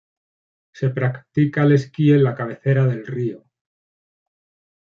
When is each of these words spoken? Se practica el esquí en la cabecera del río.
Se 0.73 0.89
practica 0.89 1.61
el 1.61 1.73
esquí 1.73 2.11
en 2.11 2.23
la 2.23 2.33
cabecera 2.33 2.87
del 2.87 3.05
río. 3.05 3.45